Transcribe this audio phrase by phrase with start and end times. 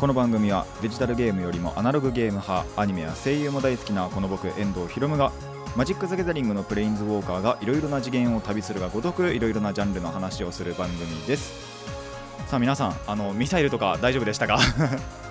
[0.00, 5.32] この番組はデジタルゲームよりもアナログゲーム派アニメや声優も大好きなこの僕遠藤博夢が
[5.74, 11.52] マジック・ザ・ギャザリングのプレインズ・ウォーカーがいろいろな次元を旅するがごとくいろいろなジャンルの話をする番組です。
[12.46, 14.58] さあ皆さんあのミサイルとか大丈夫でしたか？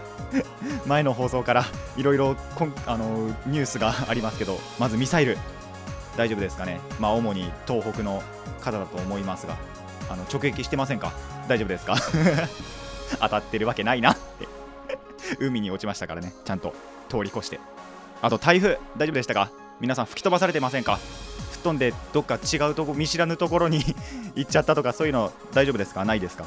[0.85, 2.35] 前の放送からいろいろ
[2.87, 5.37] あのニュースが ありますけどまずミサイル
[6.17, 6.79] 大丈夫ですかね？
[6.99, 8.21] まあ主に東北の
[8.61, 9.55] 方だと思いますが
[10.09, 11.13] あの直撃してませんか？
[11.47, 11.95] 大丈夫ですか？
[13.21, 14.54] 当たってるわけないなって。
[15.39, 16.33] 海に落ちましたからね。
[16.45, 16.73] ちゃんと
[17.09, 17.59] 通り越して。
[18.21, 19.51] あと台風大丈夫でしたか？
[19.79, 20.97] 皆さん吹き飛ばされてませんか？
[21.51, 23.83] 吹っ飛んでどっか違うとこ見知らぬところに
[24.35, 26.05] 行っちゃったとかそういうの大丈夫ですか？
[26.05, 26.45] ないですか？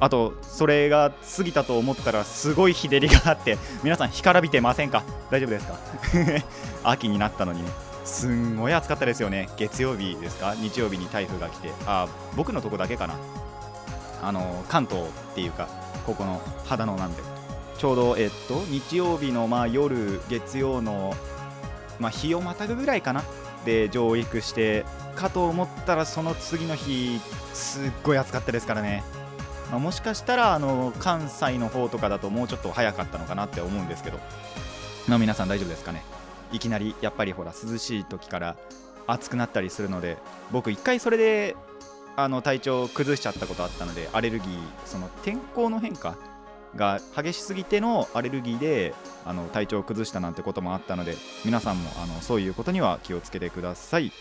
[0.00, 5.02] あとそれが過ぎたと思ったらすごい日照りがあって皆さん干からびてませんか？
[5.30, 5.74] 大丈夫ですか？
[6.90, 7.70] 秋になったのにね。
[8.04, 9.50] すんごい暑かったですよね。
[9.58, 10.54] 月曜日ですか？
[10.56, 11.70] 日曜日に台風が来て。
[11.86, 13.14] あ僕のとこだけかな。
[14.22, 15.68] あの関東っていうか
[16.06, 17.22] ここの秦野なんで。
[17.78, 21.14] ちょうど、えっと、日曜日のまあ夜月曜の、
[22.00, 23.22] まあ、日をまたぐぐらいかな
[23.64, 24.84] で上陸して
[25.14, 27.20] かと思ったらその次の日
[27.54, 29.04] すっごい暑かったですからね、
[29.70, 34.18] まあ、もしかしたらあの関西の方とかだともうちょっと早かったのかなって思うんですけど、
[35.06, 36.02] ま、皆さん大丈夫ですかね？
[36.52, 38.56] いきなりやっぱりほら涼しい時から
[39.06, 40.18] 暑くなったりするので
[40.50, 41.56] 僕一回それで
[42.16, 46.16] あの体調崩しちゃったことあったのでアレルギーその天候の変化
[46.76, 54.12] が激しすぎてのアレルギーであの体調を崩したなんてこともあったので皆さんもあのそういうことには気をつけてください。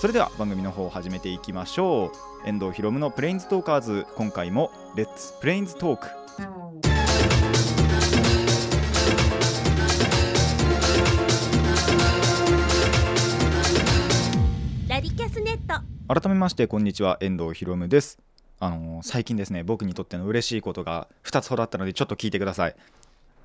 [0.00, 2.12] それでは番組の方を始めていきましょ
[2.44, 2.48] う。
[2.48, 4.06] 遠藤ひろむのプレインズトーカーズ。
[4.14, 6.06] 今回もレッツプレインズトーク
[14.88, 15.82] ラディキャスネット。
[16.20, 17.18] 改めましてこんにちは。
[17.20, 18.27] 遠藤ひろむです
[18.60, 22.76] あの最近ですね僕にとっての嬉しいことが2つほどあったのでちょっと聞いてください。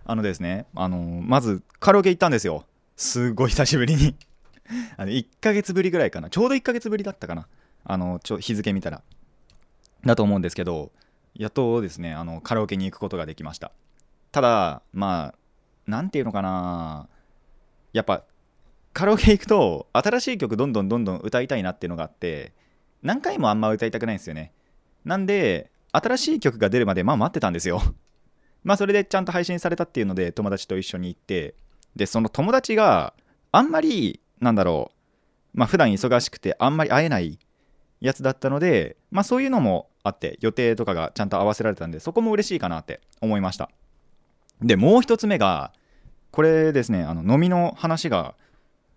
[0.06, 2.66] あのですねあのまずカラオケ行ったんですよ。
[2.96, 4.16] すごい久しぶりに。
[4.98, 6.30] あの1ヶ月ぶりぐらいかな。
[6.30, 7.48] ちょうど1ヶ月ぶりだったかな。
[7.86, 9.02] あのちょ日付見たら。
[10.06, 10.92] だと思うんですけど
[11.36, 13.72] やっとですねあのカラオケに行くことができました。
[14.32, 15.36] ただまあ
[15.86, 17.08] 何て言うのかな。
[17.94, 18.24] やっぱ
[18.94, 22.54] カラオケ行くと新しい曲どんどんどんどん歌いたいなっていうのがあって
[23.02, 24.52] 何回もあんま歌いたくないんですよね。
[25.06, 27.82] なんで新しい曲が出るまでまあ待ってたんですよ。
[28.64, 31.56] まあそれでちゃんと配信されたっていうので友達と一緒に行って
[31.96, 33.14] でその友達が
[33.52, 34.92] あんまりなんだろ
[35.54, 37.38] うまあ普段忙しくてあんまり会えない
[38.00, 43.70] やつだったのでまあそういうのもあって予定とかがちゃんと合わせられたんでそこも嬉しいかなって思いました。
[44.62, 45.74] でもう一つ目が
[46.32, 48.36] これですねあの飲みの話が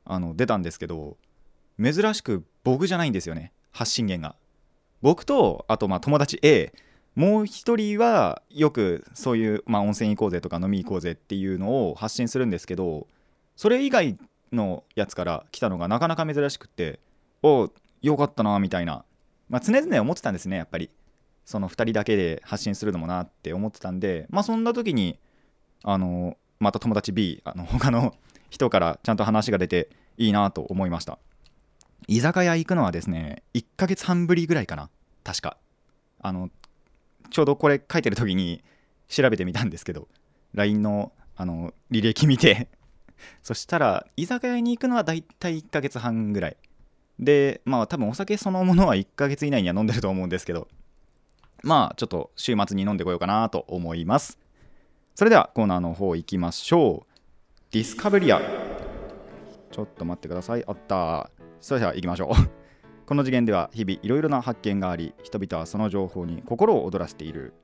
[0.05, 1.17] あの出たんですけど
[1.83, 4.37] 珍しく僕じゃないんですよね発信源が。
[5.07, 6.73] 僕とあとまあ友達 A
[7.15, 13.07] もう一人はよくそういう、まあ、温泉行こうぜとか飲み行こうぜっていうのを発信するんですけど
[13.55, 14.19] それ以外
[14.51, 16.99] のやつから来たのがなかなか珍しくって
[17.45, 17.71] お
[18.03, 19.05] よかったなみたいな、
[19.49, 20.91] まあ、常々思ってたんですねやっぱり。
[21.45, 25.21] その2人だけで発信するのもなって思ってたんでまあそんな時に
[25.85, 28.17] あのまた友達 B あの他の
[28.51, 31.21] 人からちゃんと話が出ていいなと思いました。
[32.09, 34.91] 居酒屋行くのはですね1ヶ月半ぶりぐらいかな。
[35.27, 35.57] 確か。
[36.21, 36.51] あの
[37.31, 38.63] ちょうどこれ書いてる時に
[39.09, 40.07] 調べてみたんですけど
[40.55, 42.69] LINE のあの履歴見て
[43.43, 46.57] そしたら居酒屋に行くのはだいたい1ヶ月半ぐらい。
[47.19, 50.69] でまあ多分お酒そのものは1ヶ月以内には飲んでると思うんですけど
[51.63, 54.39] まあちょっと週末に飲んでこようかなと思います。
[55.17, 57.13] それではコーナーの方行きましょう。
[57.73, 58.41] ディスカブリア
[59.73, 60.65] ちょっと待ってください。
[60.67, 61.31] あった。
[61.61, 62.66] それでは行きましょう。
[63.07, 67.55] この次元では日々いろいろな発見があり人々はその情報に心を躍らせている。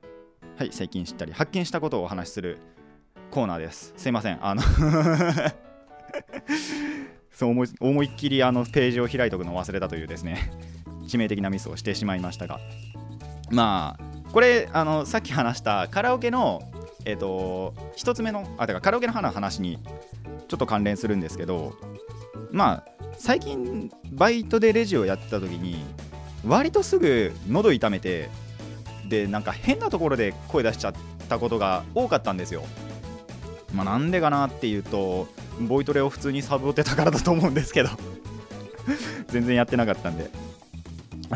[0.55, 2.59] はい最近知ったり発見したことをお話しする
[3.31, 3.93] コーナーです。
[3.97, 4.61] すいませんあの
[7.31, 10.51] そう思い思いっきりあのページを開いておくのを忘れたというですね
[11.07, 12.59] 致命的なミスをしてしまいましたが。
[13.51, 16.61] まあこれあのさっき話したカラオケの
[17.03, 19.79] えっ、ー、と1つ目のあてかカラオケの話に
[20.47, 21.73] ちょっと関連するんですけど
[22.51, 22.92] まあ
[23.23, 25.85] 最近バイトでレジをやってた時に
[26.45, 28.29] 割とすぐ喉痛めて
[29.07, 30.93] でなんか変なところで声出しちゃっ
[31.29, 32.63] たことが多かったんですよ。
[33.73, 35.29] まあ、なんでかなっていうと
[35.61, 37.91] ボイトレを普通にサボってたからだと思うんですけど
[39.31, 40.29] 全然やってなかったんで。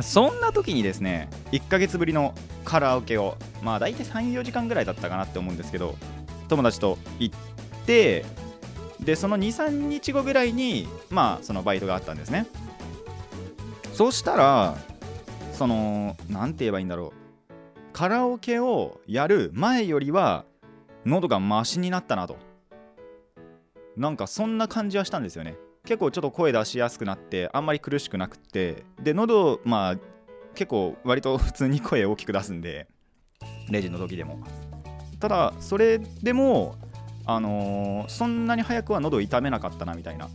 [0.01, 2.35] そんな時にですね1ヶ月ぶりの
[2.65, 5.95] カラオケをまあ大体34時間ぐらいだったかなって思うんですけど
[6.49, 7.35] 友達と行っ
[7.85, 8.25] て
[8.99, 12.47] でその23日後ぐらいにまあそのバイトがあったんですね。
[13.93, 14.77] そうしたら
[15.53, 17.91] その何て言えばいいんだろう。
[17.93, 20.45] カラオケをやる前よりは
[21.05, 22.37] 喉がマシになったなと。
[23.95, 25.55] なんかそんな感じはしたんですよね。
[25.85, 28.83] 結構ちょっと声出しやすくなってあんまり苦しくなくって。
[29.01, 29.95] で喉まあ
[30.53, 32.87] 結構割と普通に声大きく出すんで。
[33.69, 34.39] レジの時でも。
[35.19, 36.75] ただそれでも
[37.27, 40.29] あのー、そんなに早くは喉痛めなかったなみたいな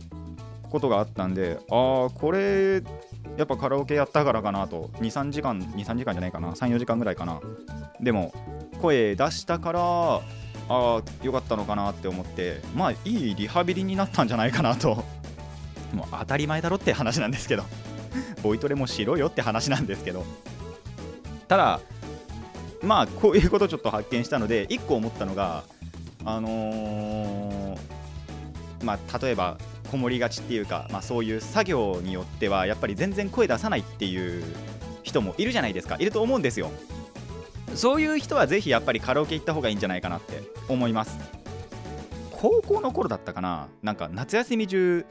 [0.69, 2.81] ことがあったんでああこれ
[3.37, 4.91] やっぱカラオケやったからかなと。
[4.99, 6.51] 23時間23時間じゃないかな。
[6.51, 7.41] 34時間ぐらいかな。
[7.99, 8.31] でも
[8.79, 10.21] 声出したからあ
[10.69, 15.03] あよかったのかなって思ってまあいいリハビリになったんじゃないかなと。
[15.93, 17.63] もう当たり前だろって話なんですけど。
[18.43, 20.25] ボイトレもしろよって話なんですけど。
[21.47, 21.79] ただ
[22.83, 25.63] まあこういうことちょっと発見したので1個思ったのが
[26.25, 27.77] あのー、
[28.83, 29.57] まあ例えば
[29.93, 34.43] こもりがちっていうか、まあ、そういう作業によってはやっぱり全然声出さないっていう
[35.03, 35.97] 人もいるじゃないですか。
[35.99, 36.71] いると思うんですよ。
[37.75, 41.17] そういう人はぜひやっぱりカラオケ行った方がいいんじゃないかなって思います。
[42.31, 43.67] 高校の頃だったかな。
[43.83, 45.05] なんか夏休み中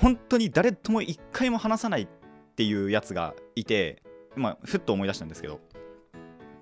[0.00, 2.08] 本当に誰とも一回も話さないっ
[2.56, 4.02] ていうやつがいて、
[4.34, 5.60] まあ、ふっと思い出したんですけど。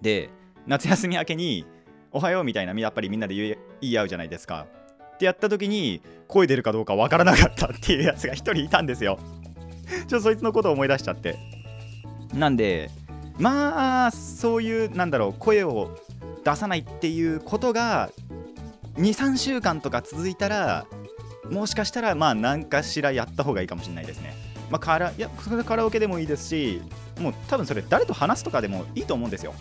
[0.03, 0.29] で
[0.67, 1.65] 夏休み明けに
[2.17, 4.67] 「おはよう」みたいなやっぱりみんなで言い合うじゃないですか
[5.15, 9.19] ってやった時に声出るかどうかわからなかったっていうやつが1人いたんですよ
[10.09, 11.37] ちょっとそいつのことを思い出しちゃって
[12.35, 12.91] なんで
[13.39, 15.97] まあそういうなんだろう声を
[16.45, 18.11] 出さないっていうことが
[18.97, 20.87] 23週間とか続いたら
[21.51, 24.35] もしかしたらまあ何かしらやった方がいいかもしれないですね。
[24.71, 26.83] まあ、カラいやそれカラオケでもいいですし
[27.21, 29.55] もう多分それ誰と話すとかでもいいと思うんですよ。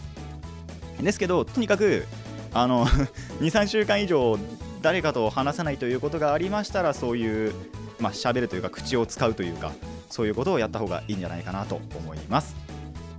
[0.99, 2.07] ですけどとにかく
[2.55, 2.87] あの
[3.41, 4.39] 23週間以上
[4.81, 7.53] 誰かと話さないということがありましたらそういう
[7.99, 9.73] まあ喋るというか口を使うというか
[10.09, 12.55] そういうことをやった方がいいんじゃないかなと思います。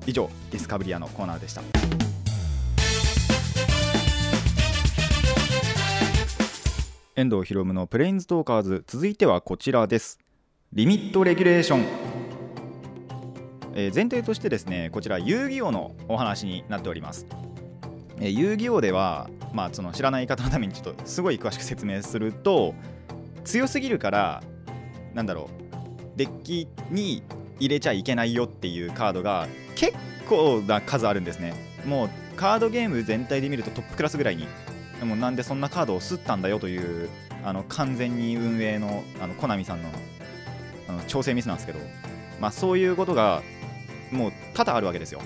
[0.06, 1.62] 以上ディスカブリアのコーナーでした。
[7.17, 10.19] 遠藤博夢のプレインズトーカーズ続いてはこちらです
[10.75, 11.85] リミットレギュレーション、
[13.75, 17.27] えー、前提としてですねこちら遊戯王のお話になっております、
[18.21, 22.75] え、遊戯王ではまあその知らない方のためにちょっとすごい詳しく説明すると
[23.45, 24.43] 強すぎるから
[25.15, 27.23] なんだろうデッキに
[27.59, 29.95] 入れちゃいけないよっていうカードが結
[30.29, 31.55] 構な数あるんですね
[31.87, 34.47] もうカードゲーム全体で見るとトップクラスぐらいに
[34.99, 37.09] でもなんでそんなカードを吸ったんだよという
[37.45, 39.89] あの完全に運営のあのコナミさんの
[40.89, 41.79] あの調整ミスなんですけど、
[42.41, 43.43] まあ、そういうことが
[44.11, 45.21] もう多々あるわけですよ。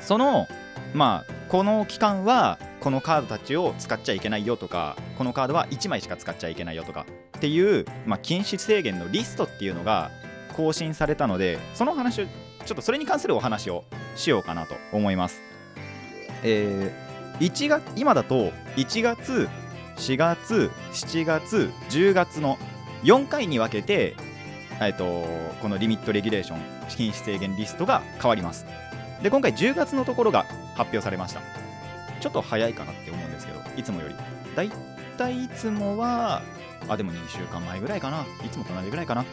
[0.00, 0.46] その
[0.94, 7.06] まあこの期間はこのカードたちを使っちゃいけないよとかこのカードは1枚しか使っちゃいけないよとか
[7.36, 10.10] っていう、まあ、禁止制限のリストっていうのが
[10.56, 13.84] 更新されたのでその話をちょっとそれに関するお話を
[14.14, 15.40] しようかなと思います。
[16.42, 17.08] えー
[17.40, 19.48] 1月今だと1月
[19.96, 22.58] 4月7月10月の
[23.04, 24.16] 4回に分けて、
[24.80, 25.24] えっと、
[25.62, 28.66] このリミットレギュレーション禁止制限リストが変わります
[29.22, 30.44] で今回10月のところが
[30.74, 31.40] 発表されました。
[32.20, 34.14] ちょっと早いかなって思うんですけどいつもより。
[34.54, 34.70] だい
[35.16, 36.42] たいいつもは
[36.88, 38.24] あでも2週間前ぐらいかな。
[38.44, 39.22] いつもと同じぐらいかな。
[39.22, 39.24] っ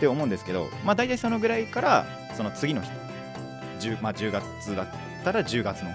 [0.00, 2.90] て思うんですけどまあ大体そのぐらいからその次の日。
[3.80, 4.88] 10,、まあ、10月だっ
[5.24, 5.90] たら10月の。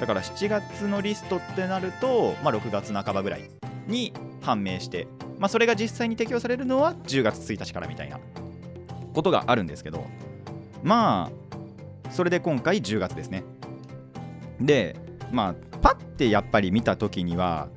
[0.00, 3.50] だから7月のリストってなると、まあ、6月半ばぐらい
[3.86, 5.06] に判明して、
[5.38, 8.18] まあ、それが実際に適用されるのは10月1日からみたいな
[9.12, 10.06] ことがあるんですけど
[10.82, 11.49] まあ
[12.10, 13.44] それで今回10月ですね。
[14.60, 14.96] で
[15.32, 17.68] まあパッてやっぱり見た時には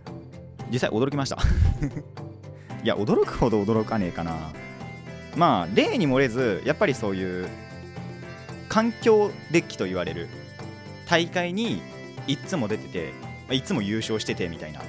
[0.71, 1.37] 実際驚きました。
[2.83, 4.51] いや驚くほど驚かねえかな。
[5.35, 7.47] まあ例に漏れずやっぱりそういう
[8.69, 10.27] 環境デッキと言われる
[11.07, 11.81] 大会に
[12.27, 13.13] いつも出てて
[13.51, 14.81] いつも優勝しててみたいな。
[14.81, 14.83] っ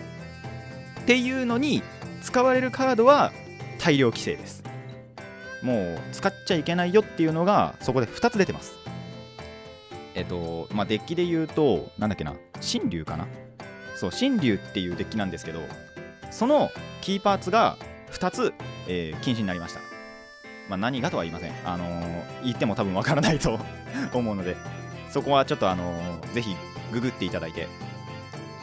[1.07, 1.83] ていうのに
[2.23, 3.31] 使われるカードは
[3.79, 4.65] 大量規制です。
[5.63, 8.73] もう使っちゃいけないよっていうのがそこで2つ出てます。
[10.15, 13.27] えっとまあデッキで言うとなんだっけな神竜かな？
[13.97, 15.61] そう神竜っていうデッキなんですけど
[16.31, 17.77] そのキーパーツが
[18.11, 18.55] 2つ、
[18.89, 19.81] えー、禁止になりました。
[20.69, 21.53] まあ、何がとは言いません。
[21.65, 23.61] あのー、言っても多分わからないと
[24.15, 24.57] 思うので、
[25.11, 26.57] そこはちょっとあのー、ぜひ
[26.91, 27.69] ググっていただいて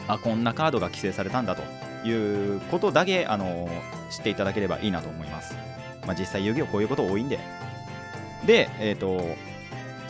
[0.08, 1.62] あこんなカードが規制されたんだと
[2.06, 3.68] いうことだけあの
[4.10, 5.54] 知っていただければいいなと思います、
[6.06, 7.38] まあ、実際遊戯王こういうこと多いんで。
[8.46, 9.36] でえっ、と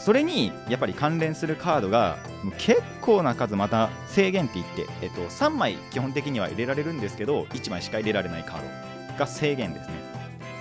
[0.05, 2.19] それにやっぱり関連するカードが
[2.59, 9.95] 結構な数また制限って言って、えっと、3枚基本的には入れられるんですけど1枚しか入れられないカードが制限ですね。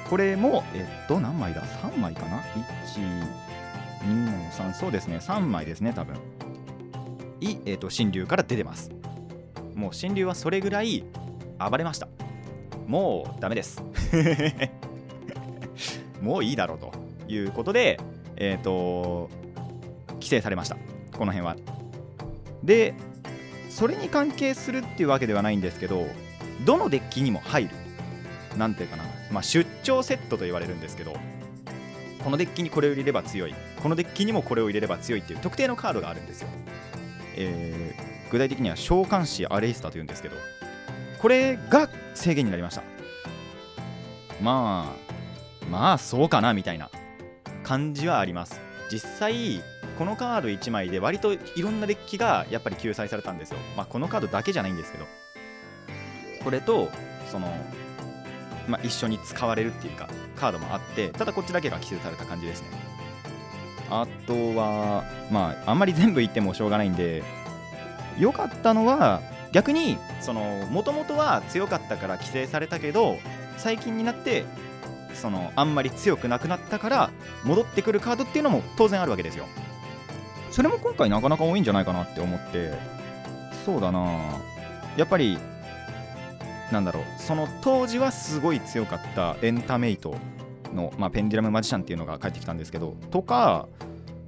[0.08, 2.44] これもえっと何枚だ？3枚かな
[4.04, 5.18] ？123そうですね。
[5.18, 6.18] 3枚ですね多分。
[7.40, 8.92] い、えっと、新竜から出てます。
[9.74, 11.04] もう新竜はそれぐらい
[11.58, 12.08] 暴れました。
[12.86, 13.82] もうダメです。
[16.22, 16.92] もういいだろうと
[17.28, 18.00] いうことで
[18.44, 19.30] えっ、と
[20.16, 20.76] 規制されました。
[21.16, 21.56] この辺は。
[22.64, 22.96] で
[23.70, 26.06] それに関係するっていうわけではないんですけど
[26.66, 27.70] どのデッキにも入る。
[28.58, 31.16] なんていうかな、まあ、出張セットと言われるんですけど
[32.22, 33.56] このデッキにこれを入れれば強い。
[33.82, 36.48] このデッキにもこれを入れれば強いっていう特定のカードがあるんですよ、
[37.36, 40.38] えー具体的には召喚師アレイスタというんですけど
[41.20, 42.84] これが制限になりました。
[44.42, 46.90] まあまあそうかなみたいな。
[47.72, 48.60] 感じはあります。
[48.90, 49.64] 実際
[49.98, 53.60] このカード1枚で割といろんなデッキがやっぱり救済されたんですよ。
[53.78, 55.06] まあこのカードだけじゃないんですけど。
[56.44, 56.90] これと
[57.32, 57.48] その
[58.68, 62.68] まあ一緒に使われるっていうかカードもあってただこっちだけが規制された感じですね。
[63.90, 67.24] あとはまああんまり全部言ってもしょうがないんで
[68.20, 69.22] 良かったのは
[69.54, 73.18] 逆にそのもともとは強かったから規制されたけど
[73.56, 74.44] 最近になって
[75.14, 77.10] そのあんまり強くなくなったから
[77.44, 79.46] 戻ってくるカードっていうのも当然あるわけですよ。
[80.52, 82.74] それも今回なかなか多いんじゃないかなって思って。
[83.66, 84.18] そうだな。
[84.98, 85.38] やっぱり
[86.72, 87.04] なんだろう。
[87.18, 90.16] その当時はすごい強かったエンタメイト
[90.74, 93.68] の、まあ、ペンデュラムマジシャンっていうのが帰ってきたんですけどとか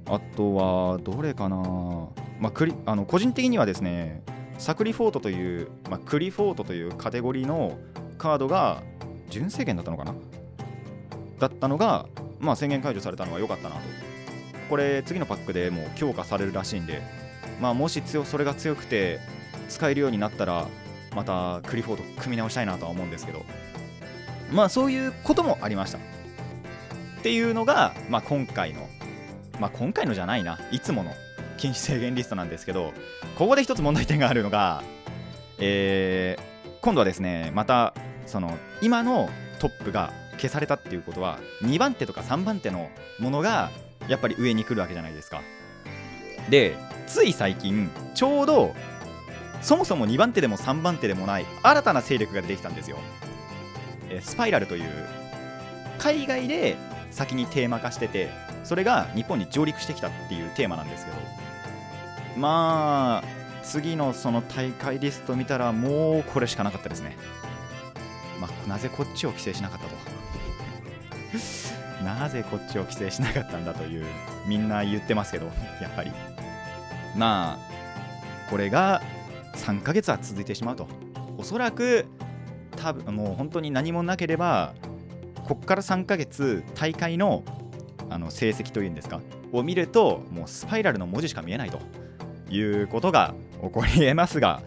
[0.06, 2.08] あとはどれかな。
[2.40, 4.22] まあ、クリあの個人的にはですね
[4.58, 7.78] サクリフォートという、まあ、クリフォートというカテゴリーの
[8.18, 8.82] カードが
[9.30, 10.14] 純制限だったのかな。
[11.48, 12.06] だったのが、
[12.40, 13.80] まあ、宣言解除されたのは良かったなと。
[14.68, 17.02] これ次のパックでもう強化されるらしいんで、
[17.60, 19.20] まあ、もし強それが強くて
[19.68, 20.66] 使えるようになったら
[21.14, 23.42] またクリフォート組み直したいなとは思うんですけど。
[24.52, 25.98] まあそういうこともありました。
[25.98, 26.00] っ
[27.22, 28.86] ていうのが、まあ、今回の
[29.58, 30.58] まあ今回のじゃないな。
[30.70, 31.10] いつもの
[31.56, 32.92] 禁止制限リストなんですけど
[33.38, 34.82] ここで一つ問題点があるのが、
[35.58, 37.94] えー今度はですねまた
[38.26, 43.70] その今のトップが消されたっていうことは2番手とか3番手のものが
[44.08, 45.42] やっぱり上に来るわけじゃないですか。
[46.50, 46.76] で
[47.06, 48.74] つい最近ちょうど
[49.62, 52.98] そもそも2番手でも3番手でもない新たな勢力が出てきたんですよ。
[54.10, 54.90] えスパイラルという
[55.98, 56.76] 海外で
[57.10, 58.30] 先にテーマ化してて
[58.64, 61.16] それが日本に上陸してきたっていうテーマなんですけど。
[62.36, 67.16] まあ次のその大会リスト見たらもうこれしかなかったですね。
[68.44, 69.94] まあなぜこっちを規制しなかったと。
[72.04, 74.04] なぜこっちを規制しなかったんだという
[74.46, 75.46] みんな言ってますけど
[75.80, 76.12] やっぱり。
[77.16, 79.02] まあこれが
[79.54, 80.86] 3ヶ月は続いてしまうと。
[81.38, 82.06] おそらく
[82.76, 84.74] 多分もう本当に何もなければ
[85.44, 87.42] こっから3ヶ月大会の
[88.10, 89.20] あの成績というんですか
[89.52, 91.80] を見るともうスパイラルの文字しか見えないと
[92.50, 94.62] いうことが起こりえますが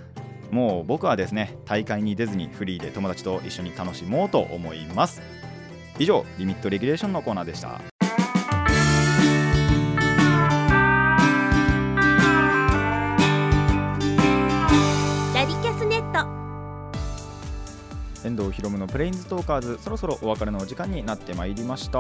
[0.52, 5.22] もう僕はですね大会に出ずにフリーで友達と一緒に楽しもうと思います。
[6.00, 7.68] 以上リミットレギュレーションのコーナーでした。
[7.68, 7.80] ラ
[15.46, 16.18] ディキャスネット。
[18.28, 22.00] 遠藤ひろむのプレインズトーカーズそろそろお別れのお時間になってまいりました。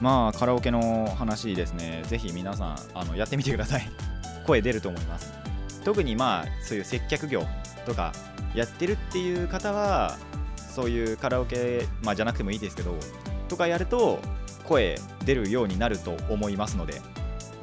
[0.00, 2.02] まあカラオケの話ですね。
[2.06, 3.88] ぜひ皆さんあのやってみてください。
[4.46, 5.47] 声出ると思います
[5.84, 7.44] 特にまあそういう接客業
[7.86, 8.12] とか
[8.54, 10.16] やってるっていう方は
[10.74, 12.94] そういうカラオケ、まあ、じゃなくてもいいですけど
[13.48, 14.20] とかやると
[14.64, 17.00] 声出るようになると思いますので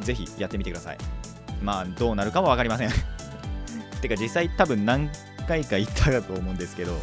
[0.01, 0.97] ぜひやってみてください。
[1.61, 2.89] まあどうなるかは分かりません。
[4.01, 5.09] てか実際多分何
[5.47, 6.97] 回か言ったかと思うんですけど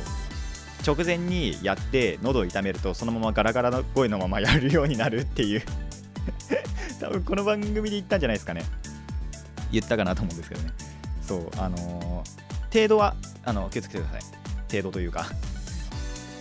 [0.86, 5.62] 直前にやって喉を痛めるとそのままガラガラの声のままやるようになるっていう。
[7.00, 8.64] 多分この番組で言ったんじゃないですかね。
[9.72, 10.72] 言ったかなと思うんですけどね。
[11.32, 12.22] そうあの
[12.70, 14.22] 程度はあの気をつけてください。
[14.70, 15.24] 程度というか。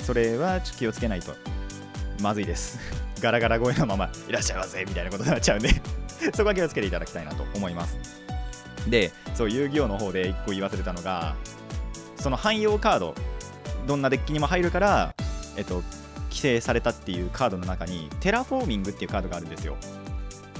[0.03, 1.33] それは気をつけないと。
[2.21, 2.77] まずいです。
[3.21, 5.69] ガラガラ声のままいらっしゃいませみたいなことになっちゃうんで。
[6.35, 7.97] そこは気をつけていただきたいなと思います。
[8.89, 11.35] でそう遊戯王の方で1個言い忘れたのが
[12.17, 13.15] その汎用カード
[13.87, 15.13] どんなデッキにも入るから
[15.55, 15.83] えっと
[16.29, 19.77] 規制されたっていうカードの中にテラフォーミングっていうカードがあるんですよ。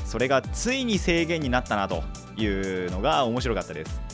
[0.06, 2.04] それがついに制限になったなと
[2.38, 4.11] いうのが面白かったです。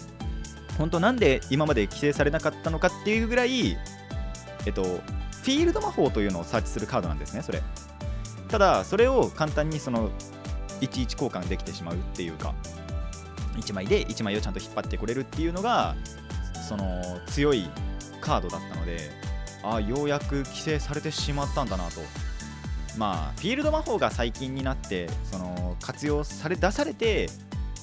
[0.77, 3.77] 本当なんで今まで規制されなかったのかっていうぐらい
[4.65, 7.61] えっとフィールド魔法というのをサーチするカードなんですねそれ。
[8.49, 10.09] ただそれを簡単にその
[10.79, 12.53] 11交換できてしまうっていうか
[13.55, 15.95] 1枚で1枚をちゃんと引っ張ってこれるっていうのが
[16.67, 17.69] その強い
[18.21, 19.09] カードだったので
[19.63, 22.01] ああようやく規制されてしまったんだなと。
[22.97, 27.29] まあフィールド魔法が最近になってその活用され出されて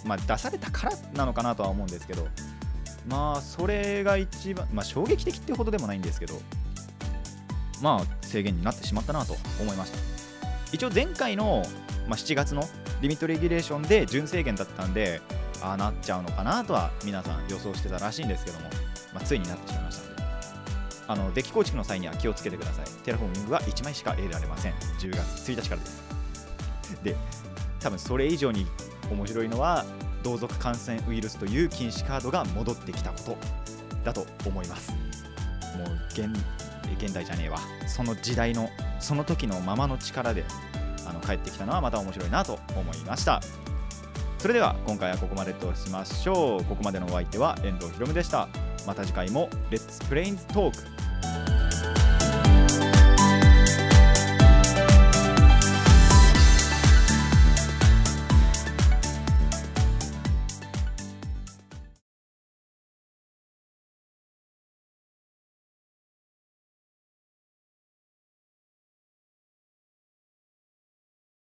[0.05, 2.27] まあ出されたからなのかなとは思うんですけど
[3.07, 6.41] まあそれが一番まあ衝撃的ってほどでもないんですけど
[7.83, 9.99] まあ制限になってしまったなと思いました。
[10.73, 11.63] 一応前回の、
[12.09, 12.69] まあ、7月の
[13.01, 15.21] リミットレギュレーションで準制限だったんで
[15.63, 18.69] ああなっちゃうのかなとは皆さん予想してたらしいんですけども、
[19.13, 20.25] まあ、ついになってしまいましたので。
[21.07, 22.87] あのデッキ構築の際には気をつけてください。
[23.05, 24.73] テラフォーミングは1枚しか入れられません。
[24.99, 26.03] 10月1日からです。
[27.03, 27.17] で
[27.81, 28.67] 多分それ以上に
[29.11, 29.85] 面白いのは
[30.25, 33.37] 同族感染ウイルスという禁止カードが戻ってきたこと
[34.03, 34.91] だと思います。
[35.79, 36.29] もう現
[36.99, 37.59] 現代じゃねえわ。
[37.87, 40.45] その時代のその時のままの力で
[41.07, 43.41] あの帰ってきたのはまた面白いなと思いました。
[44.39, 46.65] それでは今回はここまでとしましょう。
[46.65, 48.49] ここまでのお相手は遠藤ひろむでした。
[48.87, 51.04] また次回もレッツプレインズトーク